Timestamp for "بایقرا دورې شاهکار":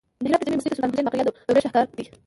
1.11-1.85